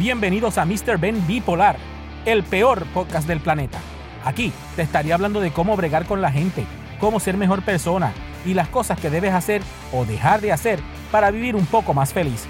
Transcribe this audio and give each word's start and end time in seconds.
Bienvenidos 0.00 0.56
a 0.56 0.64
Mr. 0.64 0.96
Ben 0.98 1.26
Bipolar, 1.26 1.76
el 2.24 2.42
peor 2.42 2.86
podcast 2.94 3.28
del 3.28 3.38
planeta. 3.38 3.78
Aquí 4.24 4.50
te 4.74 4.80
estaría 4.80 5.12
hablando 5.12 5.42
de 5.42 5.50
cómo 5.50 5.76
bregar 5.76 6.06
con 6.06 6.22
la 6.22 6.32
gente, 6.32 6.64
cómo 6.98 7.20
ser 7.20 7.36
mejor 7.36 7.62
persona 7.66 8.14
y 8.46 8.54
las 8.54 8.68
cosas 8.68 8.98
que 8.98 9.10
debes 9.10 9.34
hacer 9.34 9.60
o 9.92 10.06
dejar 10.06 10.40
de 10.40 10.52
hacer 10.52 10.80
para 11.12 11.30
vivir 11.30 11.54
un 11.54 11.66
poco 11.66 11.92
más 11.92 12.14
feliz. 12.14 12.46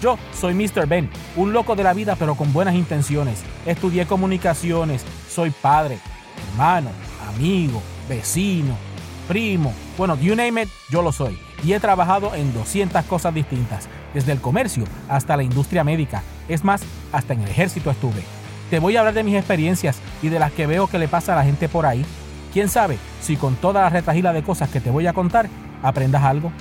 Yo 0.00 0.18
soy 0.32 0.54
Mr. 0.54 0.86
Ben, 0.86 1.10
un 1.36 1.52
loco 1.52 1.76
de 1.76 1.84
la 1.84 1.92
vida 1.92 2.16
pero 2.16 2.34
con 2.34 2.54
buenas 2.54 2.74
intenciones. 2.74 3.44
Estudié 3.66 4.06
comunicaciones, 4.06 5.04
soy 5.28 5.50
padre, 5.50 5.98
hermano, 6.50 6.88
amigo, 7.28 7.82
vecino, 8.08 8.74
primo. 9.28 9.74
Bueno, 9.98 10.18
you 10.18 10.34
name 10.34 10.62
it, 10.62 10.70
yo 10.88 11.02
lo 11.02 11.12
soy. 11.12 11.38
Y 11.62 11.74
he 11.74 11.78
trabajado 11.78 12.34
en 12.34 12.54
200 12.54 13.04
cosas 13.04 13.34
distintas, 13.34 13.86
desde 14.14 14.32
el 14.32 14.40
comercio 14.40 14.84
hasta 15.10 15.36
la 15.36 15.42
industria 15.42 15.84
médica. 15.84 16.22
Es 16.48 16.64
más, 16.64 16.82
hasta 17.12 17.34
en 17.34 17.42
el 17.42 17.48
ejército 17.48 17.90
estuve. 17.90 18.22
Te 18.70 18.78
voy 18.78 18.96
a 18.96 19.00
hablar 19.00 19.14
de 19.14 19.24
mis 19.24 19.36
experiencias 19.36 20.00
y 20.22 20.28
de 20.28 20.38
las 20.38 20.52
que 20.52 20.66
veo 20.66 20.86
que 20.86 20.98
le 20.98 21.08
pasa 21.08 21.32
a 21.32 21.36
la 21.36 21.44
gente 21.44 21.68
por 21.68 21.86
ahí. 21.86 22.04
¿Quién 22.52 22.68
sabe 22.68 22.98
si 23.20 23.36
con 23.36 23.54
toda 23.56 23.82
la 23.82 23.90
retajila 23.90 24.32
de 24.32 24.42
cosas 24.42 24.70
que 24.70 24.80
te 24.80 24.90
voy 24.90 25.06
a 25.06 25.12
contar 25.12 25.48
aprendas 25.82 26.22
algo? 26.22 26.52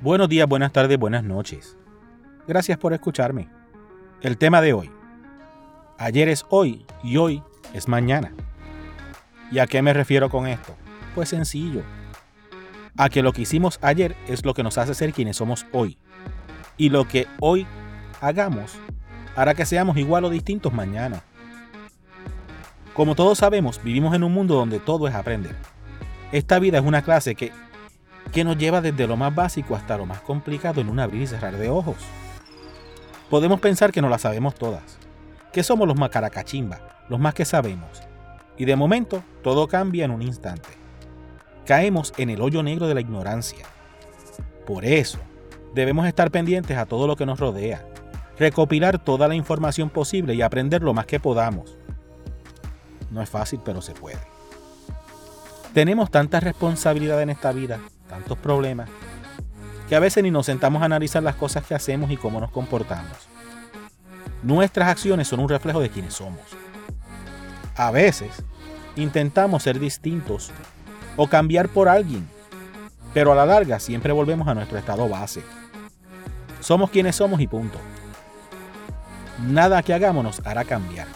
Buenos 0.00 0.28
días, 0.28 0.48
buenas 0.48 0.72
tardes, 0.72 0.98
buenas 0.98 1.24
noches. 1.24 1.76
Gracias 2.46 2.78
por 2.78 2.92
escucharme. 2.92 3.48
El 4.22 4.38
tema 4.38 4.60
de 4.60 4.72
hoy. 4.72 4.90
Ayer 5.98 6.28
es 6.28 6.44
hoy 6.48 6.86
y 7.02 7.16
hoy 7.16 7.42
es 7.74 7.88
mañana. 7.88 8.32
¿Y 9.50 9.58
a 9.58 9.66
qué 9.66 9.82
me 9.82 9.92
refiero 9.92 10.28
con 10.28 10.46
esto? 10.46 10.74
Pues 11.14 11.28
sencillo. 11.28 11.82
A 12.96 13.08
que 13.08 13.22
lo 13.22 13.32
que 13.32 13.42
hicimos 13.42 13.78
ayer 13.82 14.16
es 14.26 14.44
lo 14.44 14.54
que 14.54 14.62
nos 14.62 14.78
hace 14.78 14.94
ser 14.94 15.12
quienes 15.12 15.36
somos 15.36 15.66
hoy. 15.72 15.98
Y 16.76 16.88
lo 16.88 17.06
que 17.06 17.26
hoy 17.40 17.66
hagamos 18.20 18.76
hará 19.36 19.54
que 19.54 19.66
seamos 19.66 19.96
igual 19.96 20.24
o 20.24 20.30
distintos 20.30 20.72
mañana. 20.72 21.22
Como 22.94 23.14
todos 23.14 23.38
sabemos, 23.38 23.82
vivimos 23.82 24.14
en 24.14 24.24
un 24.24 24.32
mundo 24.32 24.54
donde 24.54 24.80
todo 24.80 25.06
es 25.06 25.14
aprender. 25.14 25.54
Esta 26.32 26.58
vida 26.58 26.78
es 26.78 26.84
una 26.84 27.02
clase 27.02 27.34
que, 27.34 27.52
que 28.32 28.42
nos 28.42 28.56
lleva 28.56 28.80
desde 28.80 29.06
lo 29.06 29.16
más 29.16 29.34
básico 29.34 29.76
hasta 29.76 29.98
lo 29.98 30.06
más 30.06 30.20
complicado 30.22 30.80
en 30.80 30.88
un 30.88 30.98
abrir 30.98 31.22
y 31.22 31.26
cerrar 31.26 31.56
de 31.56 31.68
ojos. 31.68 31.96
Podemos 33.30 33.60
pensar 33.60 33.92
que 33.92 34.00
no 34.00 34.08
la 34.08 34.18
sabemos 34.18 34.54
todas, 34.54 34.98
que 35.52 35.62
somos 35.62 35.86
los 35.86 35.98
más 35.98 36.10
caracachimba, 36.10 37.04
los 37.08 37.20
más 37.20 37.34
que 37.34 37.44
sabemos, 37.44 38.02
y 38.56 38.64
de 38.64 38.76
momento 38.76 39.22
todo 39.42 39.68
cambia 39.68 40.04
en 40.04 40.10
un 40.10 40.22
instante. 40.22 40.68
Caemos 41.64 42.12
en 42.16 42.30
el 42.30 42.40
hoyo 42.40 42.62
negro 42.62 42.86
de 42.86 42.94
la 42.94 43.00
ignorancia. 43.00 43.66
Por 44.66 44.84
eso, 44.84 45.18
debemos 45.74 46.06
estar 46.06 46.30
pendientes 46.30 46.76
a 46.76 46.86
todo 46.86 47.06
lo 47.06 47.16
que 47.16 47.26
nos 47.26 47.40
rodea, 47.40 47.86
recopilar 48.38 48.98
toda 48.98 49.28
la 49.28 49.34
información 49.34 49.90
posible 49.90 50.34
y 50.34 50.42
aprender 50.42 50.82
lo 50.82 50.94
más 50.94 51.06
que 51.06 51.20
podamos. 51.20 51.76
No 53.10 53.22
es 53.22 53.28
fácil, 53.28 53.60
pero 53.64 53.82
se 53.82 53.94
puede. 53.94 54.20
Tenemos 55.72 56.10
tanta 56.10 56.40
responsabilidad 56.40 57.20
en 57.22 57.30
esta 57.30 57.52
vida, 57.52 57.80
tantos 58.08 58.38
problemas, 58.38 58.88
que 59.88 59.94
a 59.94 60.00
veces 60.00 60.22
ni 60.22 60.30
nos 60.30 60.46
sentamos 60.46 60.82
a 60.82 60.86
analizar 60.86 61.22
las 61.22 61.36
cosas 61.36 61.64
que 61.64 61.74
hacemos 61.74 62.10
y 62.10 62.16
cómo 62.16 62.40
nos 62.40 62.50
comportamos. 62.50 63.28
Nuestras 64.42 64.88
acciones 64.88 65.28
son 65.28 65.40
un 65.40 65.48
reflejo 65.48 65.80
de 65.80 65.90
quienes 65.90 66.14
somos. 66.14 66.40
A 67.76 67.90
veces 67.90 68.42
intentamos 68.96 69.62
ser 69.62 69.78
distintos 69.78 70.50
o 71.16 71.28
cambiar 71.28 71.68
por 71.68 71.88
alguien, 71.88 72.28
pero 73.14 73.32
a 73.32 73.34
la 73.34 73.46
larga 73.46 73.78
siempre 73.80 74.12
volvemos 74.12 74.48
a 74.48 74.54
nuestro 74.54 74.78
estado 74.78 75.08
base. 75.08 75.42
Somos 76.60 76.90
quienes 76.90 77.16
somos 77.16 77.40
y 77.40 77.46
punto. 77.46 77.78
Nada 79.46 79.82
que 79.82 79.94
hagamos 79.94 80.24
nos 80.24 80.40
hará 80.46 80.64
cambiar. 80.64 81.06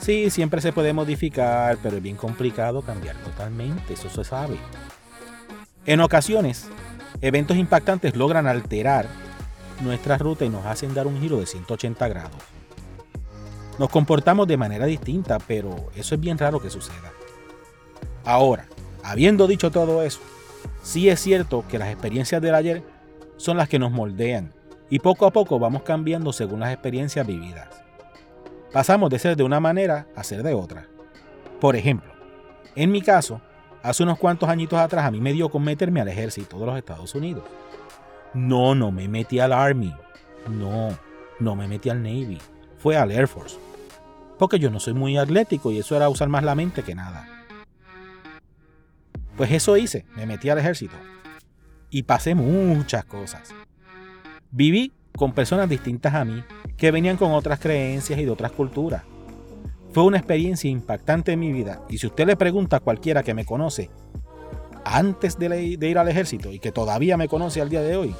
Sí, 0.00 0.30
siempre 0.30 0.60
se 0.60 0.72
puede 0.72 0.92
modificar, 0.92 1.78
pero 1.82 1.98
es 1.98 2.02
bien 2.02 2.16
complicado 2.16 2.82
cambiar 2.82 3.16
totalmente, 3.16 3.94
eso 3.94 4.10
se 4.10 4.24
sabe. 4.24 4.56
En 5.84 6.00
ocasiones, 6.00 6.68
Eventos 7.22 7.56
impactantes 7.56 8.16
logran 8.16 8.48
alterar 8.48 9.06
nuestra 9.80 10.18
ruta 10.18 10.44
y 10.44 10.48
nos 10.48 10.66
hacen 10.66 10.92
dar 10.92 11.06
un 11.06 11.20
giro 11.20 11.38
de 11.38 11.46
180 11.46 12.08
grados. 12.08 12.42
Nos 13.78 13.90
comportamos 13.90 14.46
de 14.46 14.56
manera 14.56 14.86
distinta, 14.86 15.38
pero 15.38 15.90
eso 15.94 16.14
es 16.14 16.20
bien 16.20 16.38
raro 16.38 16.60
que 16.60 16.70
suceda. 16.70 17.12
Ahora, 18.24 18.66
habiendo 19.02 19.46
dicho 19.46 19.70
todo 19.70 20.02
eso, 20.02 20.20
sí 20.82 21.08
es 21.08 21.20
cierto 21.20 21.64
que 21.68 21.78
las 21.78 21.90
experiencias 21.90 22.40
del 22.40 22.54
ayer 22.54 22.82
son 23.36 23.56
las 23.56 23.68
que 23.68 23.78
nos 23.78 23.90
moldean 23.90 24.52
y 24.90 24.98
poco 24.98 25.26
a 25.26 25.32
poco 25.32 25.58
vamos 25.58 25.82
cambiando 25.82 26.32
según 26.32 26.60
las 26.60 26.72
experiencias 26.72 27.26
vividas. 27.26 27.68
Pasamos 28.72 29.10
de 29.10 29.18
ser 29.18 29.36
de 29.36 29.42
una 29.42 29.60
manera 29.60 30.06
a 30.14 30.22
ser 30.22 30.42
de 30.42 30.54
otra. 30.54 30.86
Por 31.60 31.76
ejemplo, 31.76 32.12
en 32.74 32.90
mi 32.90 33.02
caso, 33.02 33.40
Hace 33.82 34.04
unos 34.04 34.18
cuantos 34.18 34.48
añitos 34.48 34.78
atrás 34.78 35.04
a 35.04 35.10
mí 35.10 35.20
me 35.20 35.32
dio 35.32 35.48
con 35.48 35.64
meterme 35.64 36.00
al 36.00 36.06
ejército 36.06 36.56
de 36.58 36.66
los 36.66 36.76
Estados 36.76 37.14
Unidos. 37.16 37.42
No, 38.32 38.76
no 38.76 38.92
me 38.92 39.08
metí 39.08 39.40
al 39.40 39.52
Army. 39.52 39.92
No, 40.48 40.96
no 41.40 41.56
me 41.56 41.66
metí 41.66 41.90
al 41.90 42.00
Navy. 42.00 42.38
Fue 42.82 42.96
al 42.96 43.12
Air 43.12 43.28
Force. 43.28 43.56
Porque 44.38 44.58
yo 44.58 44.68
no 44.68 44.80
soy 44.80 44.92
muy 44.92 45.16
atlético 45.16 45.70
y 45.70 45.78
eso 45.78 45.94
era 45.94 46.08
usar 46.08 46.28
más 46.28 46.42
la 46.42 46.56
mente 46.56 46.82
que 46.82 46.96
nada. 46.96 47.28
Pues 49.36 49.52
eso 49.52 49.76
hice, 49.76 50.04
me 50.16 50.26
metí 50.26 50.48
al 50.48 50.58
ejército. 50.58 50.96
Y 51.90 52.02
pasé 52.02 52.34
muchas 52.34 53.04
cosas. 53.04 53.54
Viví 54.50 54.92
con 55.16 55.32
personas 55.32 55.68
distintas 55.68 56.14
a 56.14 56.24
mí 56.24 56.42
que 56.76 56.90
venían 56.90 57.16
con 57.16 57.32
otras 57.32 57.60
creencias 57.60 58.18
y 58.18 58.24
de 58.24 58.30
otras 58.30 58.50
culturas. 58.50 59.04
Fue 59.92 60.02
una 60.02 60.18
experiencia 60.18 60.68
impactante 60.68 61.32
en 61.32 61.38
mi 61.38 61.52
vida 61.52 61.82
y 61.88 61.98
si 61.98 62.08
usted 62.08 62.26
le 62.26 62.34
pregunta 62.34 62.78
a 62.78 62.80
cualquiera 62.80 63.22
que 63.22 63.34
me 63.34 63.44
conoce 63.44 63.90
antes 64.84 65.38
de, 65.38 65.76
ir 65.78 65.98
al 65.98 66.08
ejército 66.08 66.50
y 66.50 66.58
que 66.58 66.72
todavía 66.72 67.16
me 67.16 67.28
conoce 67.28 67.60
al 67.60 67.68
día 67.68 67.82
de 67.82 67.94
hoy, 67.94 68.14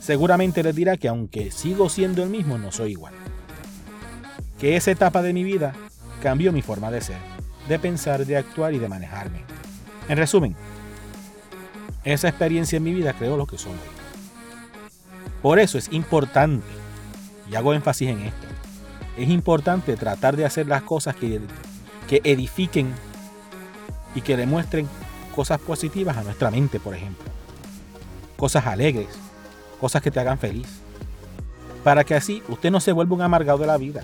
seguramente 0.00 0.62
les 0.62 0.76
dirá 0.76 0.96
que 0.96 1.08
aunque 1.08 1.50
sigo 1.50 1.88
siendo 1.88 2.22
el 2.22 2.30
mismo, 2.30 2.58
no 2.58 2.70
soy 2.70 2.92
igual. 2.92 3.14
Que 4.58 4.76
esa 4.76 4.90
etapa 4.90 5.22
de 5.22 5.32
mi 5.32 5.44
vida 5.44 5.74
cambió 6.22 6.52
mi 6.52 6.62
forma 6.62 6.90
de 6.90 7.00
ser, 7.00 7.18
de 7.68 7.78
pensar, 7.78 8.24
de 8.24 8.36
actuar 8.36 8.74
y 8.74 8.78
de 8.78 8.88
manejarme. 8.88 9.44
En 10.08 10.16
resumen, 10.16 10.56
esa 12.04 12.28
experiencia 12.28 12.76
en 12.76 12.84
mi 12.84 12.94
vida 12.94 13.12
creó 13.12 13.36
lo 13.36 13.46
que 13.46 13.58
soy. 13.58 13.72
Por 15.42 15.58
eso 15.58 15.76
es 15.76 15.92
importante, 15.92 16.66
y 17.50 17.54
hago 17.54 17.74
énfasis 17.74 18.08
en 18.08 18.20
esto, 18.20 18.46
es 19.16 19.28
importante 19.28 19.96
tratar 19.96 20.36
de 20.36 20.44
hacer 20.44 20.66
las 20.66 20.82
cosas 20.82 21.16
que, 21.16 21.40
que 22.08 22.20
edifiquen 22.24 22.92
y 24.14 24.20
que 24.20 24.36
demuestren 24.36 24.88
cosas 25.34 25.60
positivas 25.60 26.16
a 26.16 26.22
nuestra 26.22 26.50
mente, 26.50 26.80
por 26.80 26.94
ejemplo. 26.94 27.24
Cosas 28.36 28.66
alegres, 28.66 29.08
cosas 29.80 30.02
que 30.02 30.10
te 30.10 30.20
hagan 30.20 30.38
feliz. 30.38 30.66
Para 31.84 32.04
que 32.04 32.14
así 32.14 32.42
usted 32.48 32.70
no 32.70 32.80
se 32.80 32.92
vuelva 32.92 33.14
un 33.14 33.22
amargado 33.22 33.58
de 33.58 33.66
la 33.66 33.76
vida. 33.76 34.02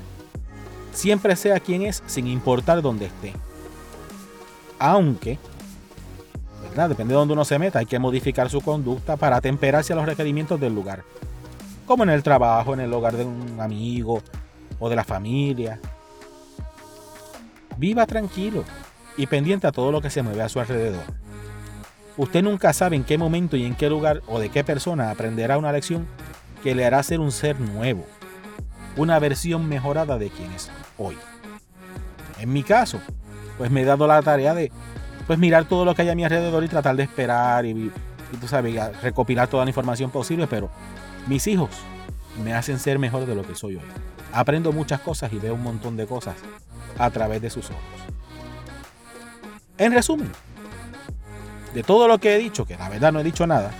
Siempre 0.93 1.37
sea 1.37 1.61
quien 1.61 1.83
es 1.83 2.03
sin 2.07 2.27
importar 2.27 2.83
dónde 2.83 3.07
esté. 3.07 3.33
Aunque, 4.79 5.39
¿verdad? 6.69 6.89
Depende 6.89 7.15
de 7.15 7.19
dónde 7.19 7.35
uno 7.35 7.45
se 7.45 7.59
meta, 7.59 7.79
hay 7.79 7.87
que 7.87 7.99
modificar 7.99 8.51
su 8.51 8.61
conducta 8.61 9.17
para 9.17 9.37
atemperarse 9.37 9.93
a 9.93 9.97
los 9.97 10.07
requerimientos 10.07 10.61
del 10.61 10.75
lugar. 10.75 11.05
Como 11.87 12.05
en 12.05 12.11
el 12.11 12.23
trabajo, 12.23 12.75
en 12.75 12.81
el 12.81 12.93
hogar 12.93 13.17
de 13.17 13.25
un 13.25 13.61
amigo, 13.61 14.23
o 14.83 14.89
de 14.89 14.97
la 14.97 15.05
familia. 15.05 15.79
Viva 17.77 18.05
tranquilo 18.05 18.65
y 19.17 19.29
pendiente 19.29 19.69
a 19.69 19.73
todo 19.73 19.93
lo 19.93 20.01
que 20.01 20.11
se 20.11 20.23
mueve 20.23 20.43
a 20.43 20.49
su 20.49 20.59
alrededor. 20.59 21.05
Usted 22.17 22.43
nunca 22.43 22.73
sabe 22.73 22.97
en 22.97 23.05
qué 23.05 23.17
momento 23.17 23.57
y 23.57 23.65
en 23.65 23.77
qué 23.77 23.89
lugar 23.89 24.23
o 24.27 24.41
de 24.41 24.49
qué 24.49 24.65
persona 24.65 25.13
aprenderá 25.13 25.57
una 25.57 25.71
lección 25.71 26.09
que 26.65 26.75
le 26.75 26.85
hará 26.85 27.01
ser 27.05 27.21
un 27.21 27.31
ser 27.31 27.61
nuevo, 27.61 28.05
una 28.97 29.21
versión 29.21 29.69
mejorada 29.69 30.19
de 30.19 30.31
quien 30.31 30.51
es 30.51 30.69
hoy. 30.99 31.17
En 32.39 32.53
mi 32.53 32.63
caso, 32.63 33.01
pues 33.59 33.71
me 33.71 33.83
he 33.83 33.85
dado 33.85 34.07
la 34.07 34.23
tarea 34.23 34.55
de 34.55 34.73
pues 35.27 35.39
mirar 35.39 35.67
todo 35.67 35.85
lo 35.85 35.95
que 35.95 36.03
hay 36.03 36.09
a 36.09 36.15
mi 36.15 36.25
alrededor 36.25 36.65
y 36.65 36.69
tratar 36.69 36.97
de 36.97 37.05
esperar 37.05 37.65
y, 37.65 37.71
y 37.71 38.37
tú 38.41 38.49
sabes, 38.49 38.75
recopilar 39.03 39.49
toda 39.49 39.65
la 39.65 39.71
información 39.71 40.11
posible, 40.11 40.47
pero 40.47 40.71
mis 41.27 41.47
hijos 41.47 41.71
me 42.43 42.55
hacen 42.55 42.79
ser 42.79 42.99
mejor 42.99 43.27
de 43.27 43.35
lo 43.35 43.43
que 43.43 43.55
soy 43.55 43.77
hoy. 43.77 43.85
Aprendo 44.33 44.73
muchas 44.73 45.01
cosas 45.01 45.33
y 45.33 45.39
veo 45.39 45.55
un 45.55 45.63
montón 45.63 45.97
de 45.97 46.07
cosas 46.07 46.35
a 46.99 47.11
través 47.11 47.43
de 47.43 47.51
sus 47.51 47.71
ojos. 47.71 47.83
En 49.79 49.93
resumen, 49.93 50.31
de 51.75 51.83
todo 51.83 52.09
lo 52.09 52.19
que 52.19 52.35
he 52.35 52.39
dicho, 52.39 52.65
que 52.65 52.77
la 52.77 52.89
verdad 52.89 53.13
no 53.13 53.21
he 53.21 53.25
dicho 53.25 53.47
nada, 53.47 53.71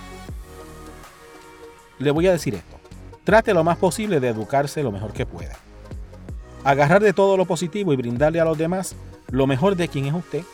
le 1.99 2.11
voy 2.11 2.27
a 2.27 2.33
decir 2.33 2.55
esto. 2.55 2.79
Trate 3.25 3.55
lo 3.55 3.65
más 3.65 3.79
posible 3.79 4.19
de 4.19 4.29
educarse 4.29 4.83
lo 4.83 4.91
mejor 4.91 5.13
que 5.13 5.27
pueda. 5.27 5.57
Agarrar 6.65 7.03
de 7.03 7.13
todo 7.13 7.37
lo 7.37 7.45
positivo 7.45 7.93
y 7.93 7.97
brindarle 7.97 8.41
a 8.41 8.45
los 8.45 8.57
demás 8.57 8.95
lo 9.31 9.47
mejor 9.47 9.77
de 9.77 9.89
quien 9.89 10.07
es 10.07 10.15
usted. 10.15 10.45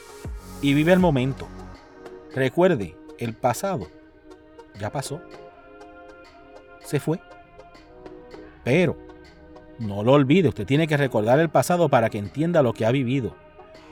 y 0.60 0.75
vive 0.75 0.93
el 0.93 0.99
momento. 0.99 1.46
Recuerde, 2.34 2.96
el 3.19 3.34
pasado 3.34 3.87
ya 4.78 4.90
pasó. 4.90 5.20
Se 6.81 6.99
fue. 6.99 7.20
Pero 8.64 8.96
no 9.78 10.02
lo 10.02 10.12
olvide, 10.12 10.49
usted 10.49 10.66
tiene 10.66 10.88
que 10.88 10.96
recordar 10.96 11.38
el 11.38 11.49
pasado 11.49 11.88
para 11.88 12.10
que 12.10 12.19
entienda 12.19 12.62
lo 12.62 12.72
que 12.72 12.87
ha 12.87 12.90
vivido. 12.90 13.37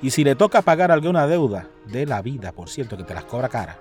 Y 0.02 0.10
si 0.10 0.24
le 0.24 0.34
toca 0.34 0.62
pagar 0.62 0.90
alguna 0.90 1.26
deuda 1.26 1.68
de 1.86 2.04
la 2.04 2.20
vida, 2.20 2.52
por 2.52 2.68
cierto, 2.68 2.96
que 2.96 3.04
te 3.04 3.14
las 3.14 3.24
cobra 3.24 3.48
cara, 3.48 3.78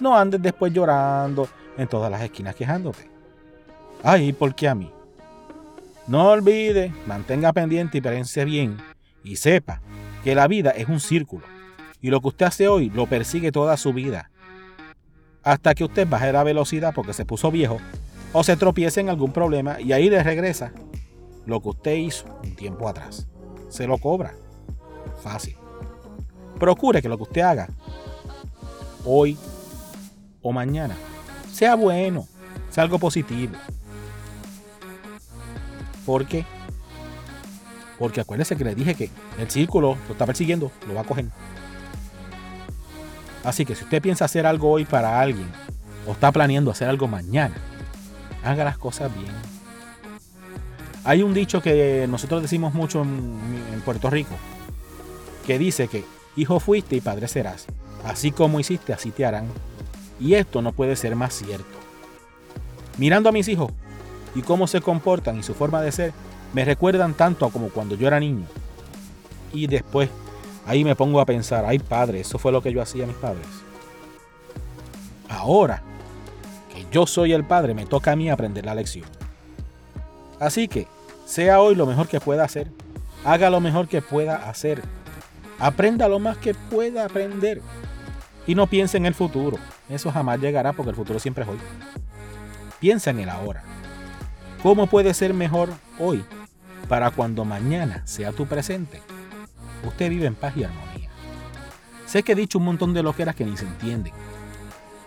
no 0.00 0.16
andes 0.16 0.40
después 0.40 0.72
llorando 0.72 1.48
en 1.76 1.86
todas 1.86 2.10
las 2.10 2.22
esquinas 2.22 2.54
quejándote. 2.54 3.10
Ay, 4.02 4.32
¿por 4.32 4.54
qué 4.54 4.68
a 4.68 4.74
mí? 4.74 4.90
No 6.06 6.30
olvide, 6.30 6.92
mantenga 7.06 7.52
pendiente 7.52 7.98
y 7.98 8.00
pense 8.00 8.44
bien 8.44 8.76
y 9.22 9.36
sepa 9.36 9.80
que 10.24 10.34
la 10.34 10.48
vida 10.48 10.70
es 10.70 10.88
un 10.88 11.00
círculo 11.00 11.44
y 12.00 12.10
lo 12.10 12.20
que 12.20 12.28
usted 12.28 12.46
hace 12.46 12.68
hoy 12.68 12.90
lo 12.90 13.06
persigue 13.06 13.52
toda 13.52 13.76
su 13.76 13.92
vida. 13.92 14.30
Hasta 15.44 15.74
que 15.74 15.84
usted 15.84 16.08
baje 16.08 16.32
la 16.32 16.42
velocidad 16.42 16.92
porque 16.94 17.12
se 17.12 17.24
puso 17.24 17.50
viejo 17.50 17.78
o 18.32 18.42
se 18.42 18.56
tropiece 18.56 19.00
en 19.00 19.08
algún 19.08 19.32
problema 19.32 19.80
y 19.80 19.92
ahí 19.92 20.10
le 20.10 20.22
regresa 20.22 20.72
lo 21.46 21.60
que 21.60 21.68
usted 21.68 21.94
hizo 21.94 22.26
un 22.42 22.56
tiempo 22.56 22.88
atrás. 22.88 23.28
Se 23.68 23.86
lo 23.86 23.98
cobra. 23.98 24.34
Fácil. 25.22 25.56
Procure 26.58 27.00
que 27.00 27.08
lo 27.08 27.16
que 27.16 27.24
usted 27.24 27.40
haga 27.42 27.68
hoy 29.04 29.36
o 30.42 30.52
mañana 30.52 30.96
sea 31.52 31.76
bueno, 31.76 32.26
sea 32.70 32.84
algo 32.84 32.98
positivo. 32.98 33.54
¿Por 36.06 36.26
qué? 36.26 36.44
Porque 37.98 38.20
acuérdese 38.20 38.56
que 38.56 38.64
le 38.64 38.74
dije 38.74 38.94
que 38.94 39.10
el 39.38 39.50
círculo 39.50 39.96
lo 40.08 40.12
está 40.12 40.26
persiguiendo, 40.26 40.72
lo 40.88 40.94
va 40.94 41.02
a 41.02 41.04
coger. 41.04 41.26
Así 43.44 43.64
que 43.64 43.74
si 43.74 43.84
usted 43.84 44.00
piensa 44.00 44.24
hacer 44.24 44.46
algo 44.46 44.70
hoy 44.70 44.84
para 44.84 45.20
alguien 45.20 45.48
o 46.06 46.12
está 46.12 46.30
planeando 46.32 46.70
hacer 46.70 46.88
algo 46.88 47.08
mañana, 47.08 47.54
haga 48.44 48.64
las 48.64 48.78
cosas 48.78 49.12
bien. 49.14 49.32
Hay 51.04 51.22
un 51.22 51.34
dicho 51.34 51.60
que 51.60 52.06
nosotros 52.08 52.42
decimos 52.42 52.74
mucho 52.74 53.02
en, 53.02 53.80
Puerto 53.84 54.08
Rico, 54.10 54.36
que 55.46 55.58
dice 55.58 55.88
que 55.88 56.04
hijo 56.36 56.60
fuiste 56.60 56.94
y 56.94 57.00
padre 57.00 57.26
serás. 57.26 57.66
Así 58.04 58.30
como 58.30 58.60
hiciste, 58.60 58.92
así 58.92 59.10
te 59.10 59.26
harán. 59.26 59.48
Y 60.20 60.34
esto 60.34 60.62
no 60.62 60.72
puede 60.72 60.94
ser 60.94 61.16
más 61.16 61.34
cierto. 61.34 61.78
Mirando 62.98 63.28
a 63.28 63.32
mis 63.32 63.48
hijos 63.48 63.72
y 64.34 64.42
cómo 64.42 64.66
se 64.66 64.80
comportan 64.80 65.38
y 65.38 65.42
su 65.42 65.54
forma 65.54 65.80
de 65.80 65.92
ser, 65.92 66.12
me 66.52 66.64
recuerdan 66.64 67.14
tanto 67.14 67.48
como 67.50 67.68
cuando 67.68 67.94
yo 67.94 68.06
era 68.06 68.20
niño. 68.20 68.46
Y 69.52 69.66
después 69.66 70.08
ahí 70.66 70.84
me 70.84 70.96
pongo 70.96 71.20
a 71.20 71.26
pensar, 71.26 71.64
ay 71.66 71.78
padre, 71.78 72.20
eso 72.20 72.38
fue 72.38 72.52
lo 72.52 72.62
que 72.62 72.72
yo 72.72 72.82
hacía 72.82 73.04
a 73.04 73.06
mis 73.06 73.16
padres. 73.16 73.46
Ahora 75.28 75.82
que 76.72 76.86
yo 76.90 77.06
soy 77.06 77.32
el 77.32 77.44
padre, 77.44 77.74
me 77.74 77.86
toca 77.86 78.12
a 78.12 78.16
mí 78.16 78.30
aprender 78.30 78.64
la 78.64 78.74
lección. 78.74 79.06
Así 80.40 80.68
que, 80.68 80.86
sea 81.26 81.60
hoy 81.60 81.74
lo 81.74 81.86
mejor 81.86 82.08
que 82.08 82.20
pueda 82.20 82.44
hacer. 82.44 82.68
Haga 83.24 83.50
lo 83.50 83.60
mejor 83.60 83.88
que 83.88 84.02
pueda 84.02 84.48
hacer. 84.48 84.82
Aprenda 85.58 86.08
lo 86.08 86.18
más 86.18 86.36
que 86.36 86.54
pueda 86.54 87.04
aprender. 87.04 87.62
Y 88.46 88.54
no 88.54 88.66
piense 88.66 88.96
en 88.96 89.06
el 89.06 89.14
futuro. 89.14 89.58
Eso 89.88 90.10
jamás 90.10 90.40
llegará 90.40 90.72
porque 90.72 90.90
el 90.90 90.96
futuro 90.96 91.18
siempre 91.20 91.44
es 91.44 91.50
hoy. 91.50 91.58
Piensa 92.80 93.10
en 93.10 93.20
el 93.20 93.28
ahora. 93.28 93.62
¿Cómo 94.62 94.86
puede 94.86 95.12
ser 95.12 95.34
mejor 95.34 95.70
hoy 95.98 96.24
para 96.88 97.10
cuando 97.10 97.44
mañana 97.44 98.06
sea 98.06 98.30
tu 98.30 98.46
presente? 98.46 99.02
Usted 99.84 100.08
vive 100.08 100.26
en 100.26 100.36
paz 100.36 100.56
y 100.56 100.62
armonía. 100.62 101.08
Sé 102.06 102.22
que 102.22 102.32
he 102.32 102.36
dicho 102.36 102.58
un 102.58 102.66
montón 102.66 102.94
de 102.94 103.02
loqueras 103.02 103.34
que 103.34 103.44
ni 103.44 103.56
se 103.56 103.66
entienden. 103.66 104.12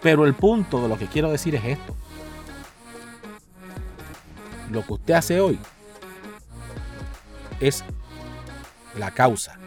Pero 0.01 0.25
el 0.25 0.33
punto 0.33 0.81
de 0.81 0.89
lo 0.89 0.97
que 0.97 1.07
quiero 1.07 1.31
decir 1.31 1.55
es 1.55 1.63
esto. 1.63 1.95
Lo 4.71 4.85
que 4.85 4.93
usted 4.93 5.13
hace 5.13 5.39
hoy 5.39 5.57
es 7.61 7.85
la 8.99 9.11
causa. 9.11 9.57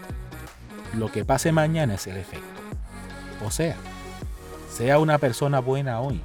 Lo 0.95 1.11
que 1.11 1.25
pase 1.25 1.51
mañana 1.51 1.95
es 1.95 2.07
el 2.07 2.19
efecto. 2.19 2.47
O 3.43 3.51
sea, 3.51 3.77
sea 4.71 4.99
una 4.99 5.17
persona 5.17 5.61
buena 5.61 6.01
hoy. 6.01 6.21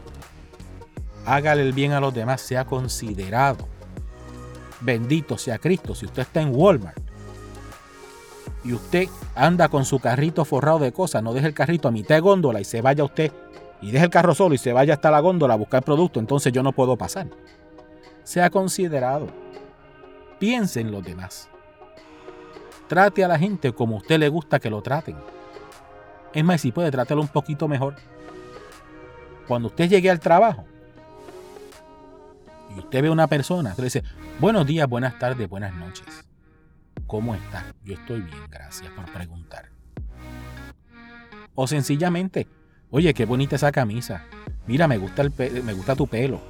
Hágale 1.26 1.62
el 1.62 1.74
bien 1.74 1.94
a 1.94 2.00
los 2.00 2.14
demás, 2.14 2.42
sea 2.42 2.66
considerado. 2.66 3.68
Bendito 4.82 5.38
sea 5.38 5.58
Cristo. 5.58 5.96
Si 5.96 6.06
usted 6.06 6.24
está 6.24 6.42
en 6.42 6.54
Walmart 6.54 6.98
y 8.66 8.74
usted 8.74 9.08
anda 9.36 9.70
con 9.70 9.86
su 9.86 10.00
carrito 10.00 10.44
forrado 10.44 10.80
de 10.80 10.92
cosas, 10.92 11.24
no 11.24 11.34
deje 11.34 11.48
el 11.48 11.54
carrito 11.54 11.88
a 11.88 11.92
mitad 11.92 12.16
de 12.16 12.22
góndola 12.22 12.60
y 12.60 12.66
se 12.66 12.82
vaya 12.82 13.04
usted 13.04 13.32
y 13.82 13.92
deje 13.92 14.06
el 14.06 14.12
carro 14.12 14.36
solo 14.36 14.56
y 14.56 14.58
se 14.58 14.74
vaya 14.74 14.96
hasta 14.96 15.12
la 15.12 15.20
góndola 15.20 15.54
a 15.54 15.58
buscar 15.58 15.84
producto, 15.84 16.20
entonces 16.20 16.52
yo 16.52 16.64
no 16.64 16.74
puedo 16.74 16.98
pasar. 16.98 17.28
Sea 18.24 18.50
considerado. 18.50 19.28
Piense 20.40 20.82
en 20.82 20.92
los 20.92 21.04
demás. 21.04 21.50
Trate 22.88 23.24
a 23.24 23.28
la 23.28 23.40
gente 23.40 23.74
como 23.74 23.96
a 23.96 24.00
usted 24.00 24.20
le 24.20 24.30
gusta 24.30 24.60
que 24.60 24.70
lo 24.70 24.82
traten. 24.82 25.16
Es 26.34 26.44
más, 26.44 26.62
si 26.62 26.72
puede, 26.72 26.92
trátelo 26.92 27.22
un 27.22 27.28
poquito 27.28 27.68
mejor. 27.68 27.96
Cuando 29.48 29.68
usted 29.68 29.90
llegue 29.90 30.10
al 30.10 30.20
trabajo 30.20 30.66
y 32.76 32.80
usted 32.80 33.02
ve 33.02 33.08
a 33.10 33.12
una 33.12 33.28
persona, 33.28 33.72
usted 33.72 33.84
le 33.84 33.88
dice, 33.88 34.04
buenos 34.40 34.66
días, 34.66 34.88
buenas 34.88 35.18
tardes, 35.20 35.50
buenas 35.50 35.74
noches. 35.76 36.06
¿Cómo 37.08 37.36
está? 37.36 37.66
Yo 37.84 37.94
estoy 37.96 38.22
bien, 38.22 38.38
gracias 38.50 38.92
por 38.92 39.06
preguntar. 39.12 39.70
O 41.56 41.68
sencillamente, 41.68 42.48
oye, 42.90 43.14
qué 43.14 43.26
bonita 43.26 43.56
esa 43.56 43.72
camisa. 43.72 44.26
Mira, 44.66 44.88
me 44.88 44.98
gusta, 44.98 45.22
el 45.22 45.64
me 45.64 45.74
gusta 45.74 45.96
tu 45.96 46.08
pelo. 46.08 46.42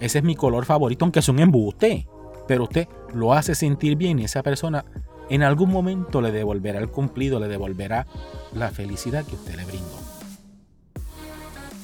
Ese 0.00 0.18
es 0.18 0.24
mi 0.24 0.34
color 0.34 0.64
favorito, 0.64 1.04
aunque 1.04 1.20
es 1.20 1.28
un 1.28 1.38
embuste. 1.38 2.06
Pero 2.48 2.64
usted 2.64 2.88
lo 3.14 3.32
hace 3.32 3.54
sentir 3.54 3.96
bien 3.96 4.18
y 4.18 4.24
esa 4.24 4.42
persona 4.42 4.84
en 5.30 5.42
algún 5.42 5.70
momento 5.70 6.20
le 6.20 6.32
devolverá 6.32 6.80
el 6.80 6.88
cumplido, 6.88 7.38
le 7.40 7.48
devolverá 7.48 8.06
la 8.52 8.70
felicidad 8.70 9.24
que 9.24 9.36
usted 9.36 9.54
le 9.54 9.64
brindó. 9.64 10.00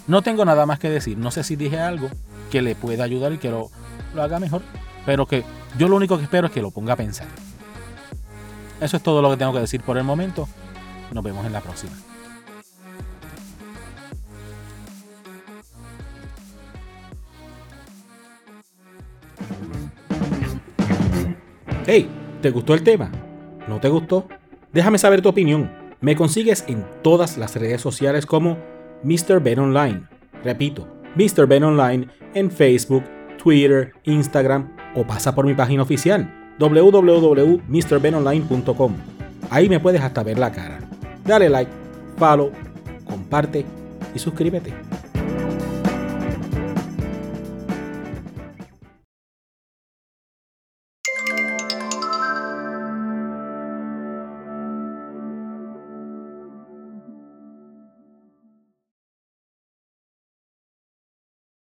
No 0.09 0.23
tengo 0.23 0.45
nada 0.45 0.67
más 0.67 0.79
que 0.79 0.91
decir. 0.91 1.17
No 1.17 1.31
sé 1.31 1.45
si 1.45 1.55
dije 1.57 1.79
algo 1.79 2.11
que 2.51 2.63
le 2.63 2.75
pueda 2.75 3.05
ayudar 3.05 3.33
y 3.33 3.39
que 3.39 3.51
lo, 3.51 3.71
lo 4.15 4.23
haga 4.23 4.39
mejor. 4.39 4.63
Pero 5.07 5.27
que 5.27 5.45
yo 5.79 5.89
lo 5.89 5.97
único 5.97 6.17
que 6.17 6.25
espero 6.25 6.49
es 6.49 6.53
que 6.53 6.63
lo 6.63 6.71
ponga 6.71 6.95
a 6.95 6.97
pensar. 6.97 7.29
Eso 8.81 8.97
es 8.97 9.03
todo 9.03 9.23
lo 9.23 9.31
que 9.31 9.37
tengo 9.37 9.53
que 9.53 9.61
decir 9.61 9.83
por 9.83 9.99
el 9.99 10.05
momento. 10.05 10.49
Nos 11.13 11.25
vemos 11.25 11.45
en 11.47 11.53
la 11.53 11.61
próxima. 11.61 11.93
Hey, 21.87 22.07
¿te 22.43 22.51
gustó 22.51 22.75
el 22.75 22.83
tema? 22.83 23.11
¿No 23.67 23.81
te 23.81 23.89
gustó? 23.89 24.29
Déjame 24.75 24.99
saber 24.99 25.23
tu 25.23 25.31
opinión. 25.31 25.73
Me 26.03 26.17
consigues 26.17 26.65
en 26.69 26.85
todas 27.03 27.39
las 27.39 27.57
redes 27.57 27.81
sociales 27.81 28.27
como 28.27 28.59
Mr. 29.03 29.41
Ben 29.41 29.59
Online. 29.59 30.03
Repito, 30.45 30.87
Mr. 31.17 31.47
Ben 31.47 31.65
Online 31.65 32.07
en 32.35 32.51
Facebook, 32.51 33.03
Twitter, 33.43 33.95
Instagram 34.05 34.71
o 34.95 35.07
pasa 35.07 35.35
por 35.35 35.47
mi 35.47 35.55
página 35.55 35.83
oficial 35.83 36.31
www.mrbenonline.com. 36.59 38.95
Ahí 39.51 39.69
me 39.69 39.81
puedes 39.81 40.01
hasta 40.01 40.23
ver 40.23 40.39
la 40.39 40.53
cara. 40.53 40.79
Dale 41.25 41.49
like, 41.49 41.73
follow, 42.17 42.53
comparte 43.07 43.65
y 44.15 44.19
suscríbete. 44.19 44.73